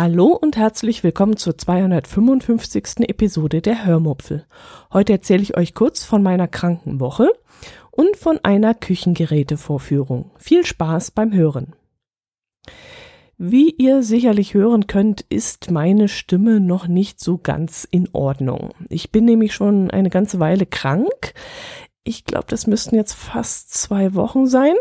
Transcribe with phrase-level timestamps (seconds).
[0.00, 3.08] Hallo und herzlich willkommen zur 255.
[3.08, 4.46] Episode der Hörmupfel.
[4.92, 7.32] Heute erzähle ich euch kurz von meiner Krankenwoche
[7.90, 10.30] und von einer Küchengerätevorführung.
[10.38, 11.74] Viel Spaß beim Hören.
[13.38, 18.70] Wie ihr sicherlich hören könnt, ist meine Stimme noch nicht so ganz in Ordnung.
[18.90, 21.34] Ich bin nämlich schon eine ganze Weile krank.
[22.04, 24.76] Ich glaube, das müssten jetzt fast zwei Wochen sein.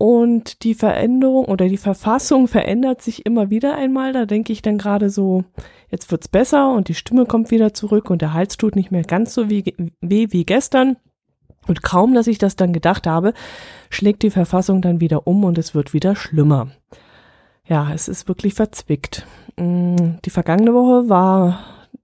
[0.00, 4.14] Und die Veränderung oder die Verfassung verändert sich immer wieder einmal.
[4.14, 5.44] Da denke ich dann gerade so,
[5.90, 9.02] jetzt wird's besser und die Stimme kommt wieder zurück und der Hals tut nicht mehr
[9.02, 9.62] ganz so weh
[10.00, 10.96] wie, wie gestern.
[11.66, 13.34] Und kaum, dass ich das dann gedacht habe,
[13.90, 16.68] schlägt die Verfassung dann wieder um und es wird wieder schlimmer.
[17.66, 19.26] Ja, es ist wirklich verzwickt.
[19.58, 21.58] Mm, die vergangene Woche war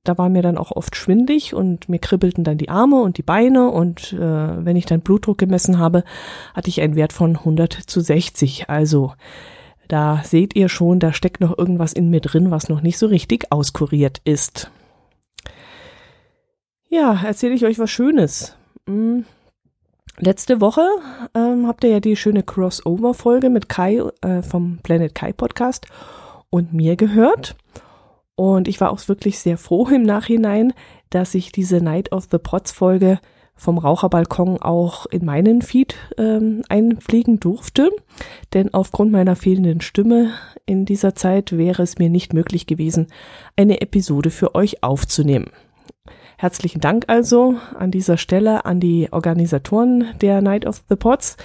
[0.08, 3.22] da war mir dann auch oft schwindig und mir kribbelten dann die Arme und die
[3.22, 4.18] Beine und äh,
[4.64, 6.04] wenn ich dann Blutdruck gemessen habe,
[6.54, 8.68] hatte ich einen Wert von 100 zu 60.
[8.70, 9.12] Also
[9.88, 13.06] da seht ihr schon, da steckt noch irgendwas in mir drin, was noch nicht so
[13.06, 14.70] richtig auskuriert ist.
[16.88, 18.56] Ja, erzähle ich euch was Schönes.
[18.88, 19.24] Hm.
[20.18, 20.86] Letzte Woche
[21.34, 25.86] ähm, habt ihr ja die schöne Crossover-Folge mit Kai äh, vom Planet Kai Podcast
[26.48, 27.54] und mir gehört.
[28.36, 30.72] Und ich war auch wirklich sehr froh im Nachhinein,
[31.10, 33.18] dass ich diese Night of the Pots Folge
[33.56, 37.90] vom Raucherbalkon auch in meinen Feed ähm, einpflegen durfte.
[38.52, 40.32] Denn aufgrund meiner fehlenden Stimme
[40.66, 43.06] in dieser Zeit wäre es mir nicht möglich gewesen,
[43.56, 45.50] eine Episode für euch aufzunehmen.
[46.36, 51.38] Herzlichen Dank also an dieser Stelle an die Organisatoren der Night of the Pots,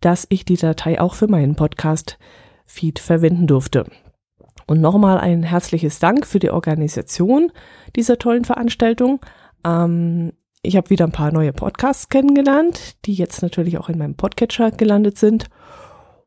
[0.00, 2.18] dass ich die Datei auch für meinen Podcast
[2.66, 3.86] Feed verwenden durfte.
[4.66, 7.52] Und nochmal ein herzliches Dank für die Organisation
[7.96, 9.20] dieser tollen Veranstaltung.
[9.64, 10.32] Ähm,
[10.62, 14.70] ich habe wieder ein paar neue Podcasts kennengelernt, die jetzt natürlich auch in meinem Podcatcher
[14.70, 15.46] gelandet sind.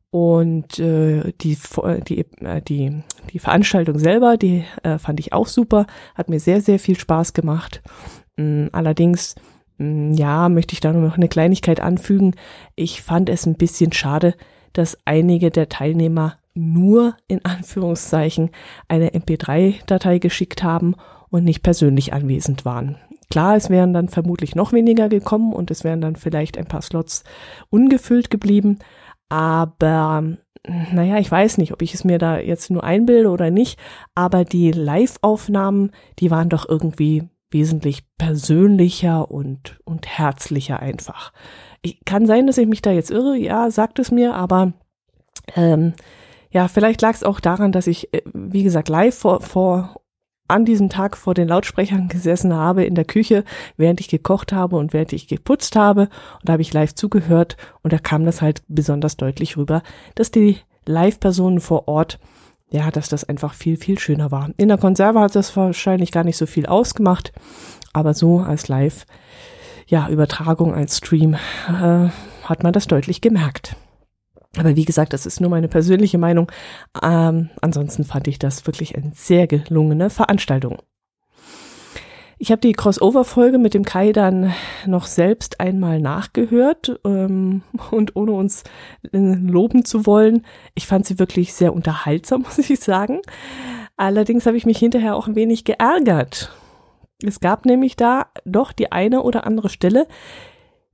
[0.09, 1.57] Und äh, die,
[2.07, 6.61] die, äh, die, die Veranstaltung selber, die äh, fand ich auch super, hat mir sehr,
[6.61, 7.81] sehr viel Spaß gemacht.
[8.37, 9.35] Ähm, allerdings,
[9.79, 12.35] ähm, ja, möchte ich da noch eine Kleinigkeit anfügen.
[12.75, 14.35] Ich fand es ein bisschen schade,
[14.73, 18.51] dass einige der Teilnehmer nur in Anführungszeichen
[18.87, 20.95] eine MP3-Datei geschickt haben
[21.29, 22.97] und nicht persönlich anwesend waren.
[23.29, 26.81] Klar, es wären dann vermutlich noch weniger gekommen und es wären dann vielleicht ein paar
[26.81, 27.23] Slots
[27.69, 28.79] ungefüllt geblieben,
[29.29, 30.23] aber
[30.93, 33.79] naja, ich weiß nicht, ob ich es mir da jetzt nur einbilde oder nicht,
[34.15, 41.31] aber die Live-Aufnahmen, die waren doch irgendwie wesentlich persönlicher und, und herzlicher einfach.
[41.81, 44.73] Ich, kann sein, dass ich mich da jetzt irre, ja, sagt es mir, aber
[45.55, 45.93] ähm,
[46.57, 50.01] ja, vielleicht lag es auch daran, dass ich, äh, wie gesagt, live vor, vor
[50.47, 53.43] an diesem Tag vor den Lautsprechern gesessen habe in der Küche,
[53.75, 56.09] während ich gekocht habe und während ich geputzt habe.
[56.33, 59.83] Und da habe ich live zugehört und da kam das halt besonders deutlich rüber,
[60.15, 60.57] dass die
[60.87, 62.17] Live-Personen vor Ort,
[62.71, 64.49] ja, dass das einfach viel, viel schöner war.
[64.57, 67.33] In der Konserve hat das wahrscheinlich gar nicht so viel ausgemacht,
[67.93, 69.05] aber so als Live,
[69.85, 72.09] ja, Übertragung, als Stream, äh,
[72.45, 73.75] hat man das deutlich gemerkt.
[74.57, 76.51] Aber wie gesagt, das ist nur meine persönliche Meinung.
[77.01, 80.79] Ähm, ansonsten fand ich das wirklich eine sehr gelungene Veranstaltung.
[82.39, 84.53] Ich habe die Crossover-Folge mit dem Kai dann
[84.85, 88.63] noch selbst einmal nachgehört ähm, und ohne uns
[89.11, 93.21] äh, loben zu wollen, ich fand sie wirklich sehr unterhaltsam, muss ich sagen.
[93.95, 96.51] Allerdings habe ich mich hinterher auch ein wenig geärgert.
[97.23, 100.07] Es gab nämlich da doch die eine oder andere Stelle,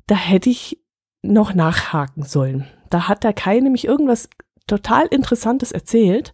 [0.07, 0.79] da hätte ich
[1.21, 2.65] noch nachhaken sollen.
[2.93, 4.29] Da hat der Kai nämlich irgendwas
[4.67, 6.33] total Interessantes erzählt.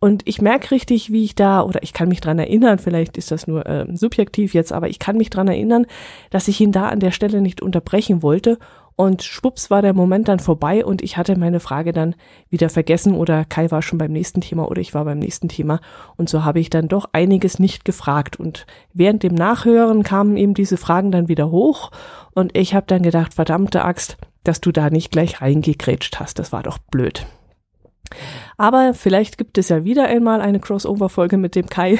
[0.00, 3.30] Und ich merke richtig, wie ich da, oder ich kann mich dran erinnern, vielleicht ist
[3.30, 5.86] das nur äh, subjektiv jetzt, aber ich kann mich dran erinnern,
[6.30, 8.58] dass ich ihn da an der Stelle nicht unterbrechen wollte.
[8.96, 12.14] Und schwupps war der Moment dann vorbei und ich hatte meine Frage dann
[12.50, 15.80] wieder vergessen oder Kai war schon beim nächsten Thema oder ich war beim nächsten Thema.
[16.16, 18.40] Und so habe ich dann doch einiges nicht gefragt.
[18.40, 21.90] Und während dem Nachhören kamen eben diese Fragen dann wieder hoch
[22.34, 26.38] und ich habe dann gedacht, verdammte Axt, dass du da nicht gleich reingekrätscht hast.
[26.38, 27.26] Das war doch blöd.
[28.56, 31.98] Aber vielleicht gibt es ja wieder einmal eine Crossover-Folge mit dem Kai.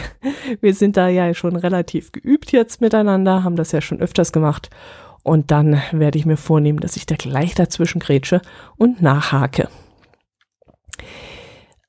[0.60, 4.70] Wir sind da ja schon relativ geübt jetzt miteinander, haben das ja schon öfters gemacht.
[5.22, 8.42] Und dann werde ich mir vornehmen, dass ich da gleich dazwischen grätsche
[8.76, 9.68] und nachhake.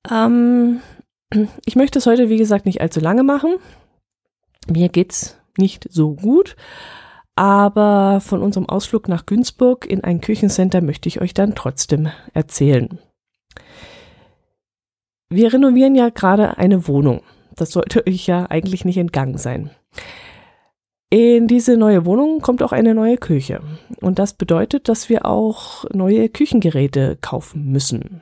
[0.09, 0.81] Ähm,
[1.65, 3.55] ich möchte es heute, wie gesagt, nicht allzu lange machen.
[4.67, 6.55] Mir geht's nicht so gut.
[7.35, 12.99] Aber von unserem Ausflug nach Günzburg in ein Küchencenter möchte ich euch dann trotzdem erzählen.
[15.29, 17.21] Wir renovieren ja gerade eine Wohnung.
[17.55, 19.71] Das sollte euch ja eigentlich nicht entgangen sein.
[21.09, 23.61] In diese neue Wohnung kommt auch eine neue Küche.
[24.01, 28.21] Und das bedeutet, dass wir auch neue Küchengeräte kaufen müssen.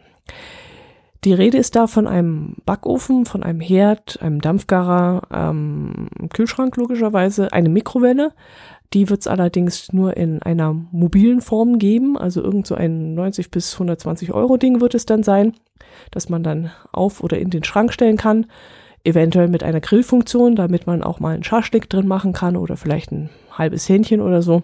[1.23, 7.53] Die Rede ist da von einem Backofen, von einem Herd, einem Dampfgarer, ähm, Kühlschrank logischerweise,
[7.53, 8.33] eine Mikrowelle.
[8.93, 13.49] Die wird es allerdings nur in einer mobilen Form geben, also irgend so ein 90
[13.49, 15.53] bis 120 Euro Ding wird es dann sein,
[16.11, 18.47] dass man dann auf oder in den Schrank stellen kann
[19.03, 23.11] eventuell mit einer Grillfunktion, damit man auch mal einen Schaschlik drin machen kann oder vielleicht
[23.11, 24.63] ein halbes Hähnchen oder so.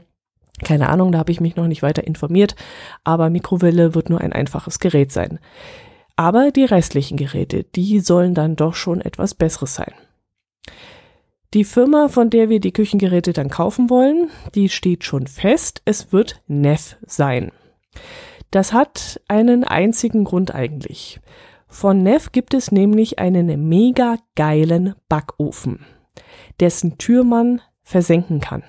[0.63, 2.55] Keine Ahnung, da habe ich mich noch nicht weiter informiert,
[3.03, 5.39] aber Mikrowelle wird nur ein einfaches Gerät sein.
[6.15, 9.93] Aber die restlichen Geräte, die sollen dann doch schon etwas Besseres sein.
[11.53, 16.11] Die Firma, von der wir die Küchengeräte dann kaufen wollen, die steht schon fest, es
[16.11, 17.51] wird Neff sein.
[18.51, 21.21] Das hat einen einzigen Grund eigentlich.
[21.67, 25.85] Von Neff gibt es nämlich einen mega geilen Backofen,
[26.59, 28.63] dessen Tür man versenken kann.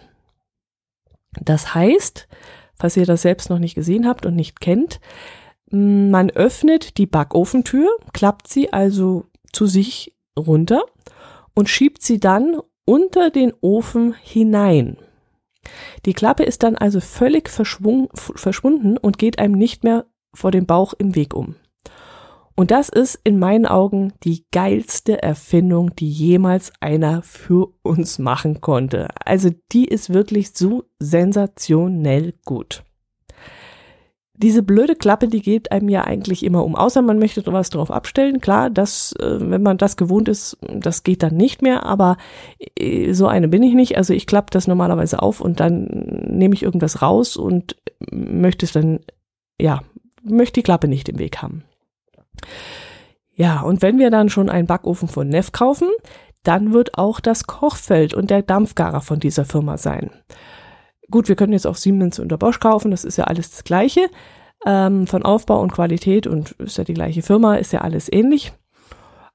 [1.41, 2.29] Das heißt,
[2.75, 5.01] falls ihr das selbst noch nicht gesehen habt und nicht kennt,
[5.71, 10.85] man öffnet die Backofentür, klappt sie also zu sich runter
[11.55, 14.97] und schiebt sie dann unter den Ofen hinein.
[16.07, 20.95] Die Klappe ist dann also völlig verschwunden und geht einem nicht mehr vor dem Bauch
[20.97, 21.57] im Weg um.
[22.55, 28.63] Und das ist in meinen Augen die geilste Erfindung, die jemals einer für uns machen
[28.63, 29.09] konnte.
[29.23, 32.85] Also die ist wirklich so sensationell gut.
[34.41, 37.91] Diese blöde Klappe, die geht einem ja eigentlich immer um, außer man möchte was drauf
[37.91, 38.41] abstellen.
[38.41, 42.17] Klar, das, äh, wenn man das gewohnt ist, das geht dann nicht mehr, aber
[42.77, 43.97] äh, so eine bin ich nicht.
[43.97, 45.87] Also ich klappe das normalerweise auf und dann
[46.29, 47.77] nehme ich irgendwas raus und
[48.13, 49.01] möchte es dann,
[49.61, 49.83] ja,
[50.23, 51.65] möchte die Klappe nicht im Weg haben.
[53.35, 55.89] Ja, und wenn wir dann schon einen Backofen von Neff kaufen,
[56.45, 60.11] dann wird auch das Kochfeld und der Dampfgarer von dieser Firma sein.
[61.11, 63.65] Gut, wir können jetzt auch Siemens und der Bosch kaufen, das ist ja alles das
[63.65, 64.09] Gleiche.
[64.67, 68.53] Ähm, von Aufbau und Qualität und ist ja die gleiche Firma, ist ja alles ähnlich.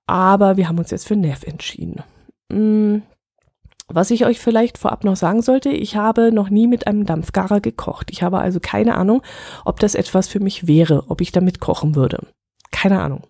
[0.05, 2.03] Aber wir haben uns jetzt für Neff entschieden.
[2.51, 3.03] Hm,
[3.87, 7.61] was ich euch vielleicht vorab noch sagen sollte, ich habe noch nie mit einem Dampfgarer
[7.61, 8.11] gekocht.
[8.11, 9.21] Ich habe also keine Ahnung,
[9.65, 12.25] ob das etwas für mich wäre, ob ich damit kochen würde.
[12.71, 13.23] Keine Ahnung.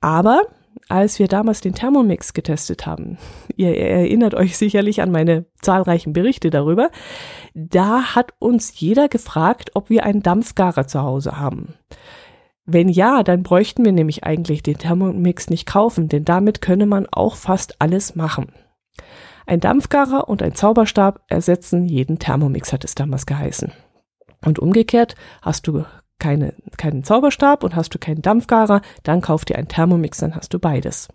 [0.00, 0.42] Aber
[0.88, 3.18] als wir damals den Thermomix getestet haben,
[3.56, 6.90] ihr erinnert euch sicherlich an meine zahlreichen Berichte darüber,
[7.54, 11.74] da hat uns jeder gefragt, ob wir einen Dampfgarer zu Hause haben.
[12.66, 17.06] Wenn ja, dann bräuchten wir nämlich eigentlich den Thermomix nicht kaufen, denn damit könne man
[17.10, 18.52] auch fast alles machen.
[19.46, 23.72] Ein Dampfgarer und ein Zauberstab ersetzen jeden Thermomix, hat es damals geheißen.
[24.44, 25.84] Und umgekehrt hast du
[26.18, 30.54] keine, keinen Zauberstab und hast du keinen Dampfgarer, dann kauf dir einen Thermomix, dann hast
[30.54, 31.08] du beides.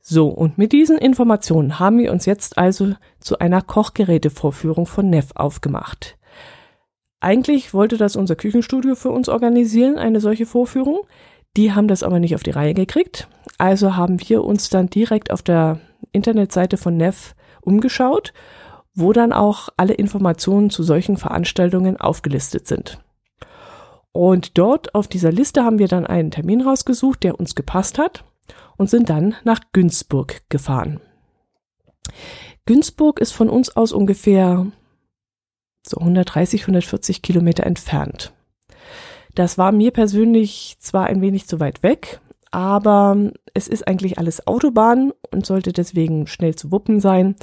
[0.00, 5.32] So, und mit diesen Informationen haben wir uns jetzt also zu einer Kochgerätevorführung von Neff
[5.34, 6.16] aufgemacht.
[7.20, 11.00] Eigentlich wollte das unser Küchenstudio für uns organisieren, eine solche Vorführung.
[11.56, 13.28] Die haben das aber nicht auf die Reihe gekriegt.
[13.58, 15.80] Also haben wir uns dann direkt auf der
[16.12, 18.32] Internetseite von Neff umgeschaut,
[18.94, 22.98] wo dann auch alle Informationen zu solchen Veranstaltungen aufgelistet sind.
[24.12, 28.24] Und dort auf dieser Liste haben wir dann einen Termin rausgesucht, der uns gepasst hat
[28.76, 31.00] und sind dann nach Günzburg gefahren.
[32.66, 34.66] Günzburg ist von uns aus ungefähr
[35.86, 38.32] so 130, 140 Kilometer entfernt.
[39.34, 43.16] Das war mir persönlich zwar ein wenig zu weit weg, aber
[43.54, 47.36] es ist eigentlich alles Autobahn und sollte deswegen schnell zu wuppen sein.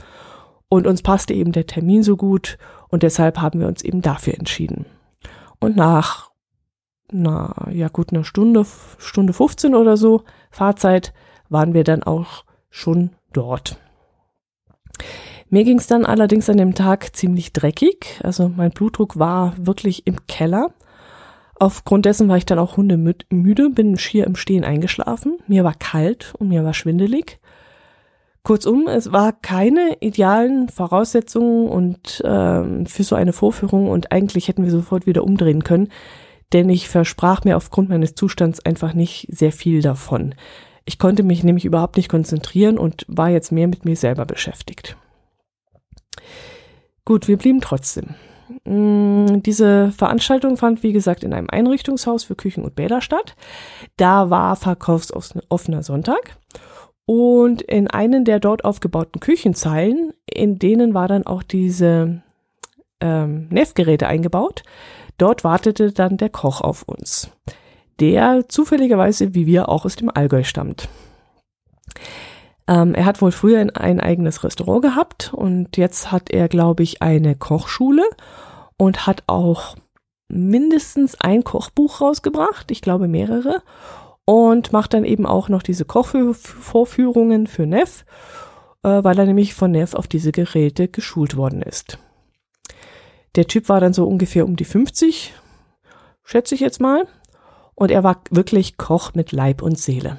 [0.68, 2.58] Und uns passte eben der Termin so gut
[2.90, 4.86] und deshalb haben wir uns eben dafür entschieden.
[5.60, 6.32] Und nach
[7.12, 8.66] na ja gut, eine Stunde,
[8.98, 11.14] Stunde 15 oder so Fahrzeit
[11.50, 13.78] waren wir dann auch schon dort.
[15.50, 18.20] Mir ging es dann allerdings an dem Tag ziemlich dreckig.
[18.24, 20.72] Also mein Blutdruck war wirklich im Keller.
[21.58, 25.38] Aufgrund dessen war ich dann auch hundemüde, bin schier im Stehen eingeschlafen.
[25.48, 27.38] Mir war kalt und mir war schwindelig.
[28.44, 34.64] Kurzum, es war keine idealen Voraussetzungen und ähm, für so eine Vorführung und eigentlich hätten
[34.64, 35.90] wir sofort wieder umdrehen können
[36.56, 40.36] denn ich versprach mir aufgrund meines Zustands einfach nicht sehr viel davon.
[40.86, 44.96] Ich konnte mich nämlich überhaupt nicht konzentrieren und war jetzt mehr mit mir selber beschäftigt.
[47.04, 48.16] Gut, wir blieben trotzdem.
[48.64, 53.36] Mm, diese Veranstaltung fand, wie gesagt, in einem Einrichtungshaus für Küchen und Bäder statt.
[53.98, 56.38] Da war verkaufsoffener Sonntag.
[57.06, 62.22] Und in einen der dort aufgebauten Küchenzeilen, in denen war dann auch diese
[63.02, 64.64] ähm, Neffgeräte eingebaut.
[65.18, 67.30] Dort wartete dann der Koch auf uns,
[68.00, 70.90] der zufälligerweise wie wir auch aus dem Allgäu stammt.
[72.68, 77.02] Ähm, er hat wohl früher ein eigenes Restaurant gehabt und jetzt hat er, glaube ich,
[77.02, 78.04] eine Kochschule
[78.78, 79.76] und hat auch
[80.28, 83.62] mindestens ein Kochbuch rausgebracht, ich glaube mehrere,
[84.26, 88.06] und macht dann eben auch noch diese Kochvorführungen für Neff,
[88.84, 92.00] äh, weil er nämlich von Neff auf diese Geräte geschult worden ist.
[93.36, 95.34] Der Typ war dann so ungefähr um die 50,
[96.24, 97.08] schätze ich jetzt mal,
[97.76, 100.18] und er war wirklich Koch mit Leib und Seele.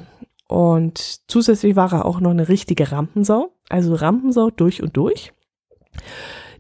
[0.49, 5.33] Und zusätzlich war er auch noch eine richtige Rampensau, also Rampensau durch und durch.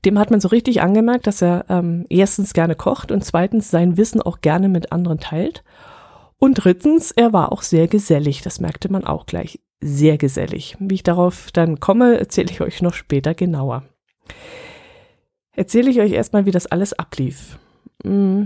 [0.04, 3.96] Dem hat man so richtig angemerkt, dass er ähm, erstens gerne kocht und zweitens sein
[3.96, 5.62] Wissen auch gerne mit anderen teilt.
[6.38, 9.60] Und drittens, er war auch sehr gesellig, das merkte man auch gleich.
[9.80, 10.76] Sehr gesellig.
[10.78, 13.82] Wie ich darauf dann komme, erzähle ich euch noch später genauer.
[15.56, 17.58] Erzähle ich euch erstmal, wie das alles ablief.
[18.04, 18.44] Mm,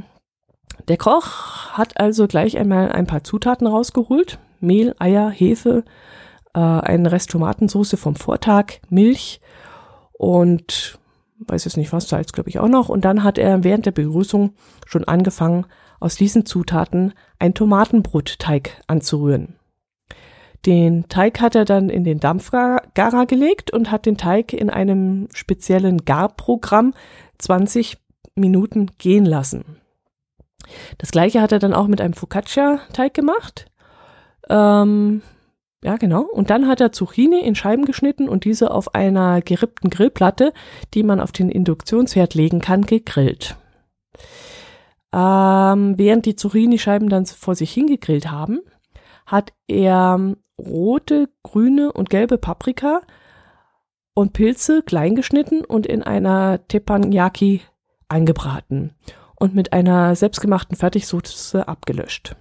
[0.88, 4.38] der Koch hat also gleich einmal ein paar Zutaten rausgeholt.
[4.60, 5.84] Mehl, Eier, Hefe,
[6.54, 9.40] äh, ein Rest Tomatensauce vom Vortag, Milch
[10.12, 10.98] und
[11.40, 12.88] weiß jetzt nicht was, Salz glaube ich auch noch.
[12.88, 14.54] Und dann hat er während der Begrüßung
[14.86, 15.66] schon angefangen,
[15.98, 19.56] aus diesen Zutaten ein Tomatenbrotteig anzurühren.
[20.66, 25.28] Den Teig hat er dann in den Dampfgarer gelegt und hat den Teig in einem
[25.32, 26.92] speziellen Garprogramm
[27.38, 27.96] 20
[28.34, 29.64] Minuten gehen lassen.
[30.98, 33.66] Das gleiche hat er dann auch mit einem Focaccia-Teig gemacht.
[34.48, 35.22] Ähm,
[35.82, 36.22] ja, genau.
[36.22, 40.52] Und dann hat er Zucchini in Scheiben geschnitten und diese auf einer gerippten Grillplatte,
[40.92, 43.56] die man auf den Induktionsherd legen kann, gegrillt.
[45.12, 48.60] Ähm, während die Zucchini-Scheiben dann vor sich hingegrillt haben,
[49.26, 53.02] hat er rote, grüne und gelbe Paprika
[54.14, 57.62] und Pilze klein geschnitten und in einer Teppanyaki
[58.08, 58.94] angebraten
[59.36, 62.36] und mit einer selbstgemachten Fertigsoße abgelöscht.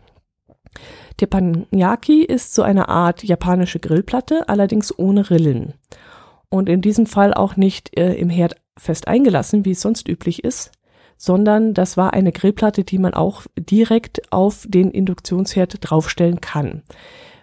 [1.18, 5.74] Teppanyaki ist so eine Art japanische Grillplatte, allerdings ohne Rillen.
[6.50, 10.44] Und in diesem Fall auch nicht äh, im Herd fest eingelassen, wie es sonst üblich
[10.44, 10.72] ist,
[11.18, 16.84] sondern das war eine Grillplatte, die man auch direkt auf den Induktionsherd draufstellen kann.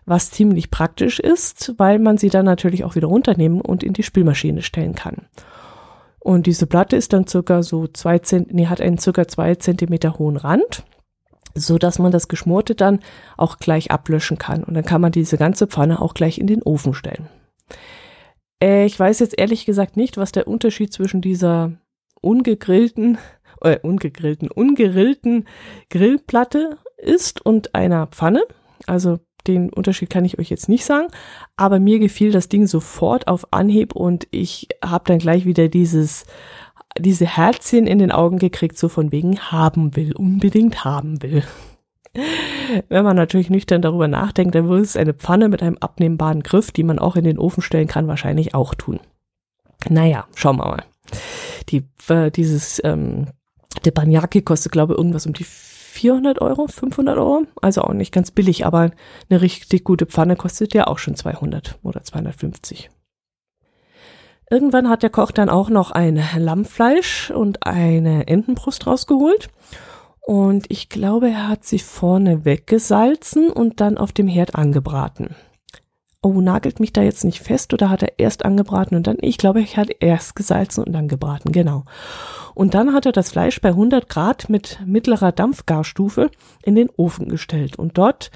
[0.06, 4.04] Was ziemlich praktisch ist, weil man sie dann natürlich auch wieder runternehmen und in die
[4.04, 5.26] Spülmaschine stellen kann.
[6.20, 10.18] Und diese Platte ist dann circa so zwei Zent, nee, hat einen circa zwei Zentimeter
[10.18, 10.84] hohen Rand
[11.56, 13.00] so dass man das Geschmorte dann
[13.36, 14.62] auch gleich ablöschen kann.
[14.62, 17.28] Und dann kann man diese ganze Pfanne auch gleich in den Ofen stellen.
[18.62, 21.72] Äh, ich weiß jetzt ehrlich gesagt nicht, was der Unterschied zwischen dieser
[22.20, 23.18] ungegrillten,
[23.62, 25.46] äh, ungegrillten, ungerillten
[25.90, 28.44] Grillplatte ist und einer Pfanne.
[28.86, 31.08] Also den Unterschied kann ich euch jetzt nicht sagen,
[31.56, 36.24] aber mir gefiel das Ding sofort auf Anhieb und ich habe dann gleich wieder dieses
[36.98, 41.42] diese Herzchen in den Augen gekriegt, so von wegen haben will, unbedingt haben will.
[42.88, 46.72] Wenn man natürlich nüchtern darüber nachdenkt, dann würde es eine Pfanne mit einem abnehmbaren Griff,
[46.72, 49.00] die man auch in den Ofen stellen kann, wahrscheinlich auch tun.
[49.88, 50.84] Naja, schauen wir mal.
[51.68, 53.26] Die, äh, dieses, ähm,
[53.84, 55.46] der Banyaki kostet, glaube ich, irgendwas um die
[55.96, 57.44] 400 Euro, 500 Euro.
[57.60, 58.90] Also auch nicht ganz billig, aber
[59.28, 62.90] eine richtig gute Pfanne kostet ja auch schon 200 oder 250.
[64.48, 69.48] Irgendwann hat der Koch dann auch noch ein Lammfleisch und eine Entenbrust rausgeholt.
[70.20, 75.34] Und ich glaube, er hat sie vorne weggesalzen und dann auf dem Herd angebraten.
[76.26, 79.38] Oh, nagelt mich da jetzt nicht fest oder hat er erst angebraten und dann, ich
[79.38, 81.84] glaube, er hat erst gesalzen und dann gebraten, genau.
[82.56, 86.32] Und dann hat er das Fleisch bei 100 Grad mit mittlerer Dampfgarstufe
[86.64, 88.32] in den Ofen gestellt und dort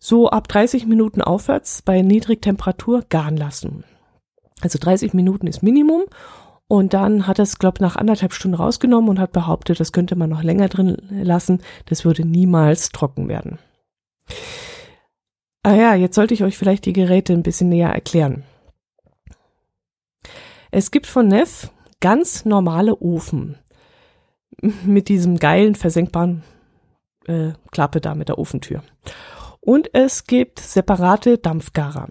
[0.00, 3.84] so ab 30 Minuten aufwärts bei Niedrigtemperatur garen lassen.
[4.60, 6.02] Also 30 Minuten ist Minimum.
[6.66, 10.16] Und dann hat er es, glaube nach anderthalb Stunden rausgenommen und hat behauptet, das könnte
[10.16, 11.60] man noch länger drin lassen.
[11.86, 13.60] Das würde niemals trocken werden.
[15.64, 18.44] Ah ja, jetzt sollte ich euch vielleicht die Geräte ein bisschen näher erklären.
[20.70, 23.56] Es gibt von Neff ganz normale Ofen
[24.84, 26.42] mit diesem geilen versenkbaren
[27.26, 28.82] äh, Klappe da mit der Ofentür.
[29.60, 32.10] Und es gibt separate Dampfgarer.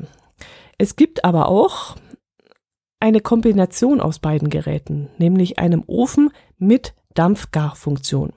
[0.79, 1.95] Es gibt aber auch
[2.99, 8.33] eine Kombination aus beiden Geräten, nämlich einem Ofen mit Dampfgarfunktion.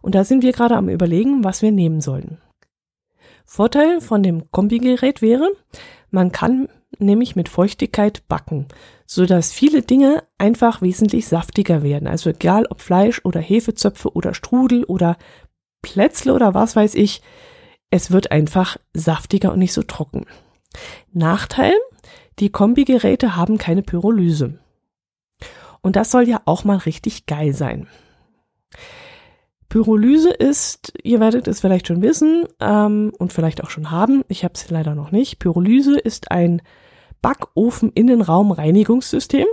[0.00, 2.38] Und da sind wir gerade am Überlegen, was wir nehmen sollen.
[3.54, 5.52] Vorteil von dem Kombigerät wäre,
[6.10, 8.66] man kann nämlich mit Feuchtigkeit backen,
[9.04, 12.08] so dass viele Dinge einfach wesentlich saftiger werden.
[12.08, 15.18] Also egal ob Fleisch oder Hefezöpfe oder Strudel oder
[15.82, 17.20] Plätzle oder was weiß ich,
[17.90, 20.24] es wird einfach saftiger und nicht so trocken.
[21.12, 21.74] Nachteil,
[22.38, 24.60] die Kombigeräte haben keine Pyrolyse.
[25.82, 27.86] Und das soll ja auch mal richtig geil sein.
[29.72, 34.44] Pyrolyse ist, ihr werdet es vielleicht schon wissen ähm, und vielleicht auch schon haben, ich
[34.44, 35.38] habe es leider noch nicht.
[35.38, 36.60] Pyrolyse ist ein
[37.22, 39.46] Backofen-Innenraum-Reinigungssystem,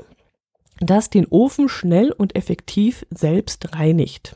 [0.81, 4.35] das den Ofen schnell und effektiv selbst reinigt.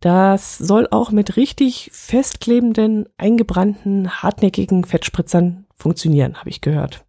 [0.00, 7.04] Das soll auch mit richtig festklebenden, eingebrannten, hartnäckigen Fettspritzern funktionieren, habe ich gehört.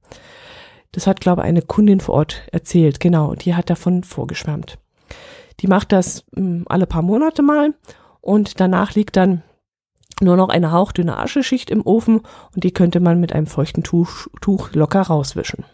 [0.92, 3.00] Das hat, glaube ich, eine Kundin vor Ort erzählt.
[3.00, 4.80] Genau, die hat davon vorgeschwärmt.
[5.60, 7.74] Die macht das hm, alle paar Monate mal
[8.22, 9.44] und danach liegt dann
[10.22, 12.22] nur noch eine hauchdünne Ascheschicht im Ofen
[12.54, 15.66] und die könnte man mit einem feuchten Tuch, Tuch locker rauswischen.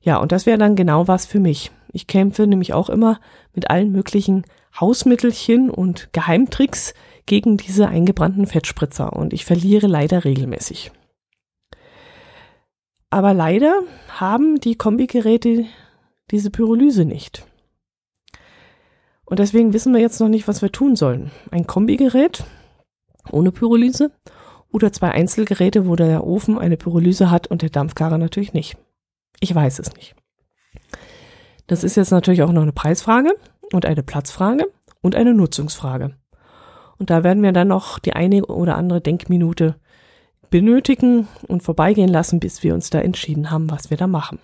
[0.00, 1.70] Ja, und das wäre dann genau was für mich.
[1.92, 3.20] Ich kämpfe nämlich auch immer
[3.54, 4.44] mit allen möglichen
[4.78, 6.94] Hausmittelchen und Geheimtricks
[7.26, 10.92] gegen diese eingebrannten Fettspritzer und ich verliere leider regelmäßig.
[13.10, 13.74] Aber leider
[14.08, 15.66] haben die Kombigeräte
[16.30, 17.44] diese Pyrolyse nicht.
[19.30, 21.30] Und deswegen wissen wir jetzt noch nicht, was wir tun sollen.
[21.52, 22.42] Ein Kombigerät
[23.30, 24.10] ohne Pyrolyse
[24.72, 28.76] oder zwei Einzelgeräte, wo der Ofen eine Pyrolyse hat und der Dampfgarer natürlich nicht.
[29.38, 30.16] Ich weiß es nicht.
[31.68, 33.30] Das ist jetzt natürlich auch noch eine Preisfrage
[33.72, 34.66] und eine Platzfrage
[35.00, 36.16] und eine Nutzungsfrage.
[36.98, 39.76] Und da werden wir dann noch die eine oder andere Denkminute
[40.50, 44.40] benötigen und vorbeigehen lassen, bis wir uns da entschieden haben, was wir da machen.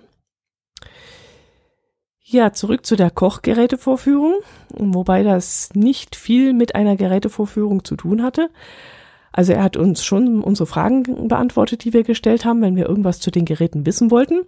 [2.29, 4.41] Ja, zurück zu der Kochgerätevorführung,
[4.77, 8.51] wobei das nicht viel mit einer Gerätevorführung zu tun hatte.
[9.31, 13.21] Also er hat uns schon unsere Fragen beantwortet, die wir gestellt haben, wenn wir irgendwas
[13.21, 14.41] zu den Geräten wissen wollten.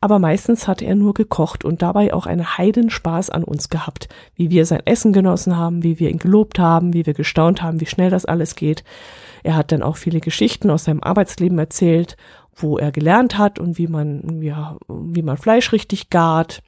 [0.00, 4.50] Aber meistens hat er nur gekocht und dabei auch einen Heidenspaß an uns gehabt, wie
[4.50, 7.86] wir sein Essen genossen haben, wie wir ihn gelobt haben, wie wir gestaunt haben, wie
[7.86, 8.82] schnell das alles geht.
[9.44, 12.16] Er hat dann auch viele Geschichten aus seinem Arbeitsleben erzählt,
[12.56, 16.64] wo er gelernt hat und wie man, ja, wie man Fleisch richtig gart.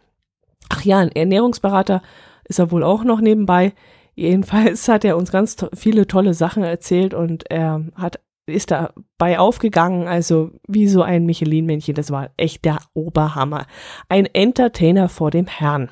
[0.75, 2.01] Ach ja, ein Ernährungsberater
[2.45, 3.75] ist er wohl auch noch nebenbei.
[4.15, 9.39] Jedenfalls hat er uns ganz to viele tolle Sachen erzählt und er hat ist dabei
[9.39, 11.95] aufgegangen, also wie so ein Michelin-Männchen.
[11.95, 13.67] Das war echt der Oberhammer.
[14.09, 15.91] Ein Entertainer vor dem Herrn.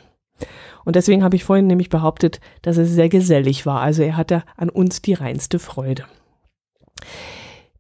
[0.85, 3.81] Und deswegen habe ich vorhin nämlich behauptet, dass es sehr gesellig war.
[3.83, 6.07] Also er hatte an uns die reinste Freude.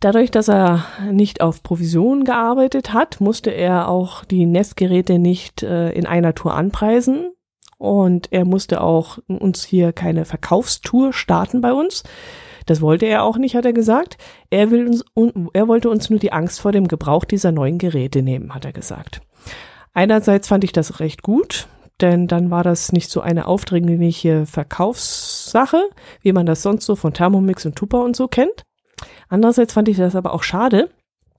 [0.00, 5.90] Dadurch, dass er nicht auf Provision gearbeitet hat, musste er auch die Nestgeräte nicht äh,
[5.92, 7.32] in einer Tour anpreisen,
[7.80, 12.02] und er musste auch uns hier keine Verkaufstour starten bei uns.
[12.66, 14.18] Das wollte er auch nicht, hat er gesagt.
[14.50, 15.02] Er will uns,
[15.54, 18.74] er wollte uns nur die Angst vor dem Gebrauch dieser neuen Geräte nehmen, hat er
[18.74, 19.22] gesagt.
[19.94, 21.68] Einerseits fand ich das recht gut,
[22.02, 25.88] denn dann war das nicht so eine aufdringliche Verkaufssache,
[26.20, 28.62] wie man das sonst so von Thermomix und Tupper und so kennt.
[29.28, 30.90] Andererseits fand ich das aber auch schade,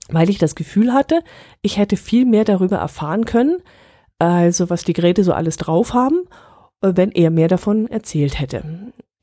[0.10, 1.24] weil ich das Gefühl hatte,
[1.62, 3.58] ich hätte viel mehr darüber erfahren können,
[4.20, 6.22] also was die Geräte so alles drauf haben,
[6.82, 8.64] äh, wenn er mehr davon erzählt hätte.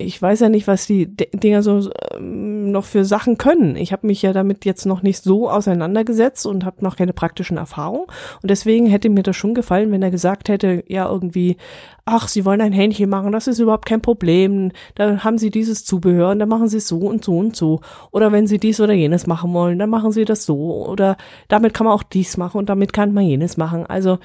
[0.01, 3.75] Ich weiß ja nicht, was die Dinger so ähm, noch für Sachen können.
[3.75, 7.57] Ich habe mich ja damit jetzt noch nicht so auseinandergesetzt und habe noch keine praktischen
[7.57, 8.07] Erfahrungen.
[8.41, 11.57] Und deswegen hätte mir das schon gefallen, wenn er gesagt hätte, ja irgendwie,
[12.05, 14.71] ach, Sie wollen ein Hähnchen machen, das ist überhaupt kein Problem.
[14.95, 17.81] Da haben Sie dieses Zubehör und dann machen Sie es so und so und so.
[18.13, 20.87] Oder wenn Sie dies oder jenes machen wollen, dann machen Sie das so.
[20.87, 21.17] Oder
[21.49, 23.85] damit kann man auch dies machen und damit kann man jenes machen.
[23.85, 24.21] Also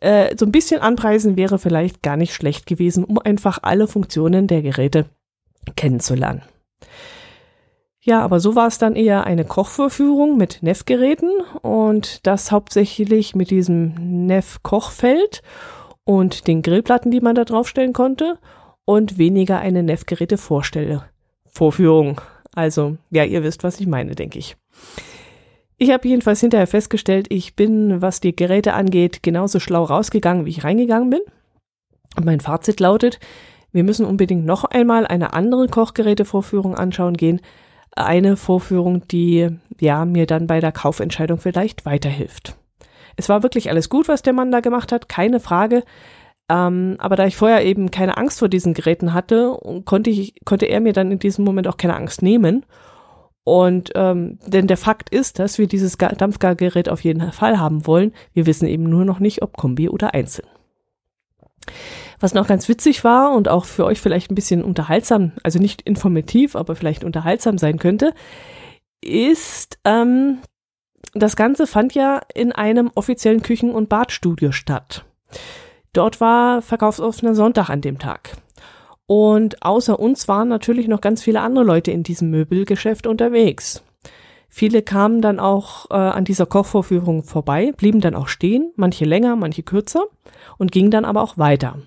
[0.00, 4.46] äh, so ein bisschen anpreisen wäre vielleicht gar nicht schlecht gewesen, um einfach alle Funktionen
[4.46, 5.06] der Geräte
[5.74, 6.42] kennenzulernen.
[8.00, 11.28] Ja, aber so war es dann eher eine Kochvorführung mit Neff-Geräten
[11.62, 15.42] und das hauptsächlich mit diesem Neff-Kochfeld
[16.04, 18.38] und den Grillplatten, die man da draufstellen konnte
[18.84, 21.02] und weniger eine Neff-Geräte-Vorstelle.
[21.48, 22.20] Vorführung.
[22.54, 24.56] Also, ja, ihr wisst, was ich meine, denke ich.
[25.78, 30.50] Ich habe jedenfalls hinterher festgestellt, ich bin, was die Geräte angeht, genauso schlau rausgegangen, wie
[30.50, 31.20] ich reingegangen bin.
[32.16, 33.20] Und mein Fazit lautet,
[33.72, 37.42] wir müssen unbedingt noch einmal eine andere Kochgerätevorführung anschauen gehen.
[37.94, 42.56] Eine Vorführung, die ja mir dann bei der Kaufentscheidung vielleicht weiterhilft.
[43.16, 45.82] Es war wirklich alles gut, was der Mann da gemacht hat, keine Frage.
[46.48, 50.66] Ähm, aber da ich vorher eben keine Angst vor diesen Geräten hatte, konnte, ich, konnte
[50.66, 52.64] er mir dann in diesem Moment auch keine Angst nehmen.
[53.46, 58.12] Und ähm, denn der Fakt ist, dass wir dieses Dampfgargerät auf jeden Fall haben wollen.
[58.32, 60.48] Wir wissen eben nur noch nicht, ob Kombi oder einzeln.
[62.18, 65.82] Was noch ganz witzig war und auch für euch vielleicht ein bisschen unterhaltsam, also nicht
[65.82, 68.14] informativ, aber vielleicht unterhaltsam sein könnte,
[69.00, 70.38] ist, ähm,
[71.14, 75.04] das Ganze fand ja in einem offiziellen Küchen- und Badstudio statt.
[75.92, 78.32] Dort war verkaufsoffener Sonntag an dem Tag.
[79.06, 83.82] Und außer uns waren natürlich noch ganz viele andere Leute in diesem Möbelgeschäft unterwegs.
[84.48, 89.36] Viele kamen dann auch äh, an dieser Kochvorführung vorbei, blieben dann auch stehen, manche länger,
[89.36, 90.06] manche kürzer.
[90.58, 91.78] und ging dann aber auch weiter.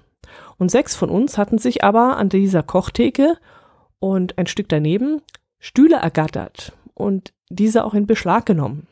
[0.57, 3.37] Und sechs von uns hatten sich aber an dieser Kochtheke
[3.99, 5.21] und ein Stück daneben
[5.59, 8.87] Stühle ergattert und diese auch in Beschlag genommen.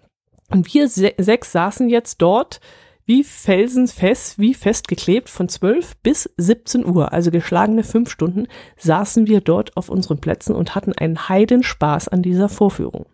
[0.50, 2.60] Und wir se sechs saßen jetzt dort
[3.08, 9.40] wie felsensfest, wie festgeklebt von 12 bis 17 Uhr, also geschlagene fünf Stunden, saßen wir
[9.40, 13.06] dort auf unseren Plätzen und hatten einen Heidenspaß an dieser Vorführung.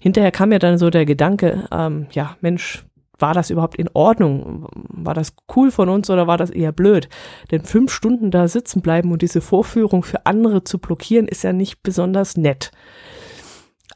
[0.00, 2.86] Hinterher kam mir dann so der Gedanke, ähm, ja, Mensch,
[3.18, 4.68] war das überhaupt in Ordnung?
[4.72, 7.08] War das cool von uns oder war das eher blöd?
[7.50, 11.52] Denn fünf Stunden da sitzen bleiben und diese Vorführung für andere zu blockieren, ist ja
[11.52, 12.70] nicht besonders nett.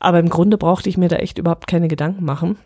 [0.00, 2.58] Aber im Grunde brauchte ich mir da echt überhaupt keine Gedanken machen.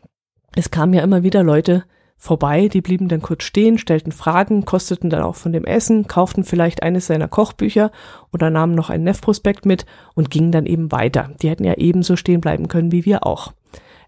[0.57, 1.85] Es kamen ja immer wieder Leute
[2.17, 6.45] vorbei, die blieben dann kurz stehen, stellten Fragen, kosteten dann auch von dem Essen, kauften
[6.45, 7.91] vielleicht eines seiner Kochbücher
[8.33, 11.31] oder nahmen noch einen Nef-Prospekt mit und gingen dann eben weiter.
[11.43, 13.53] Die hätten ja ebenso stehen bleiben können wie wir auch.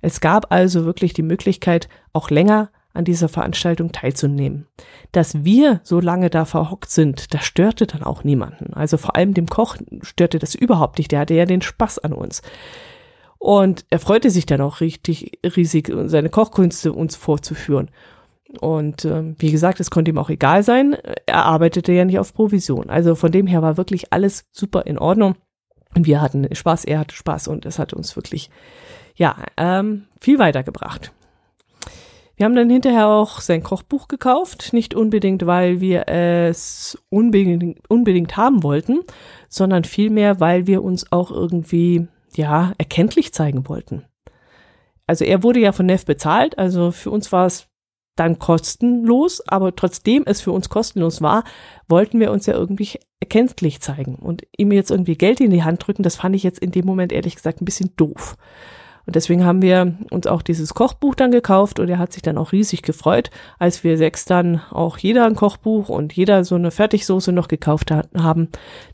[0.01, 4.67] Es gab also wirklich die Möglichkeit, auch länger an dieser Veranstaltung teilzunehmen.
[5.13, 8.75] Dass wir so lange da verhockt sind, das störte dann auch niemanden.
[8.75, 11.13] Also vor allem dem Koch störte das überhaupt nicht.
[11.13, 12.43] Der hatte ja den Spaß an uns.
[13.39, 17.91] Und er freute sich dann auch richtig riesig, seine Kochkünste uns vorzuführen.
[18.61, 20.97] Und äh, wie gesagt, es konnte ihm auch egal sein.
[21.27, 22.89] Er arbeitete ja nicht auf Provision.
[22.91, 25.37] Also von dem her war wirklich alles super in Ordnung.
[25.95, 28.51] Und wir hatten Spaß, er hatte Spaß und es hat uns wirklich,
[29.17, 31.13] ja, ähm, viel weitergebracht.
[32.37, 38.37] Wir haben dann hinterher auch sein Kochbuch gekauft, nicht unbedingt, weil wir es unbedingt, unbedingt
[38.37, 39.01] haben wollten,
[39.49, 44.05] sondern vielmehr, weil wir uns auch irgendwie ja, erkenntlich zeigen wollten.
[45.07, 47.67] Also er wurde ja von Neff bezahlt, also für uns war es
[48.17, 51.45] dann kostenlos, aber trotzdem es für uns kostenlos war,
[51.89, 54.17] wollten wir uns ja irgendwie erkenntlich zeigen.
[54.17, 56.85] Und ihm jetzt irgendwie Geld in die Hand drücken, das fand ich jetzt in dem
[56.85, 58.37] Moment ehrlich gesagt ein bisschen doof.
[59.07, 62.37] Und deswegen haben wir uns auch dieses Kochbuch dann gekauft und er hat sich dann
[62.37, 66.71] auch riesig gefreut, als wir sechs dann auch jeder ein Kochbuch und jeder so eine
[66.71, 68.49] Fertigsoße noch gekauft haben.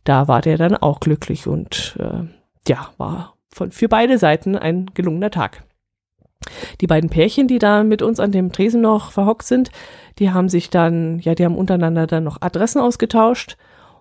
[0.05, 2.29] Da war der dann auch glücklich und äh,
[2.69, 5.65] ja, war von, für beide Seiten ein gelungener Tag.
[6.81, 9.71] Die beiden Pärchen, die da mit uns an dem Tresen noch verhockt sind,
[10.19, 13.57] die haben sich dann, ja, die haben untereinander dann noch Adressen ausgetauscht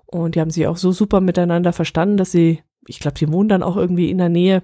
[0.05, 3.49] und die haben sich auch so super miteinander verstanden, dass sie, ich glaube, die wohnen
[3.49, 4.63] dann auch irgendwie in der Nähe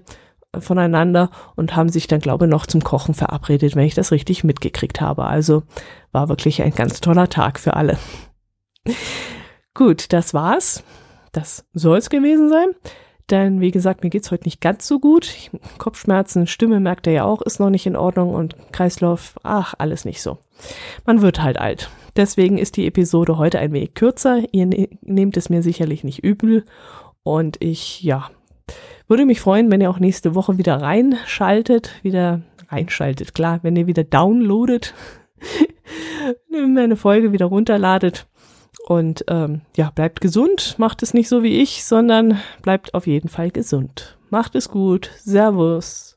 [0.58, 4.42] voneinander und haben sich dann, glaube ich, noch zum Kochen verabredet, wenn ich das richtig
[4.44, 5.24] mitgekriegt habe.
[5.24, 5.62] Also
[6.12, 7.98] war wirklich ein ganz toller Tag für alle.
[9.74, 10.82] Gut, das war's.
[11.32, 12.68] Das soll's gewesen sein.
[13.30, 15.50] Denn wie gesagt, mir geht's heute nicht ganz so gut.
[15.78, 20.04] Kopfschmerzen, Stimme merkt er ja auch, ist noch nicht in Ordnung und Kreislauf, ach, alles
[20.04, 20.38] nicht so.
[21.06, 21.90] Man wird halt alt.
[22.16, 24.42] Deswegen ist die Episode heute ein wenig kürzer.
[24.50, 26.64] Ihr ne nehmt es mir sicherlich nicht übel.
[27.22, 28.30] Und ich, ja,
[29.06, 33.86] würde mich freuen, wenn ihr auch nächste Woche wieder reinschaltet, wieder reinschaltet, klar, wenn ihr
[33.86, 34.94] wieder downloadet,
[36.50, 38.26] meine Folge wieder runterladet
[38.86, 43.28] und ähm, ja, bleibt gesund, macht es nicht so wie ich, sondern bleibt auf jeden
[43.28, 44.16] Fall gesund.
[44.30, 45.10] Macht es gut.
[45.22, 46.09] Servus.